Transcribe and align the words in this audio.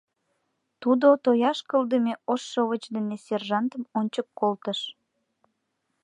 Тудо 0.81 1.07
тояш 1.23 1.59
кылдыме 1.69 2.13
ош 2.31 2.41
шовыч 2.51 2.83
дене 2.95 3.15
сержантым 3.25 3.83
ончык 3.99 4.27
колтыш. 4.39 4.79